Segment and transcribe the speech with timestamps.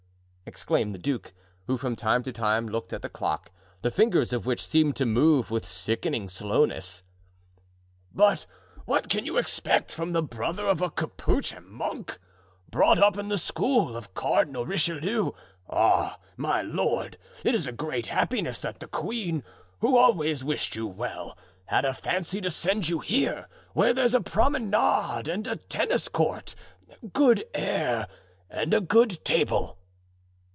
[0.43, 1.31] exclaimed the duke,
[1.67, 3.51] who from time to time looked at the clock,
[3.83, 7.03] the fingers of which seemed to move with sickening slowness.
[8.13, 8.45] "But
[8.83, 12.19] what can you expect from the brother of a capuchin monk,
[12.69, 15.31] brought up in the school of Cardinal Richelieu?
[15.69, 19.45] Ah, my lord, it is a great happiness that the queen,
[19.79, 21.37] who always wished you well,
[21.67, 26.55] had a fancy to send you here, where there's a promenade and a tennis court,
[27.13, 28.05] good air,
[28.49, 29.77] and a good table."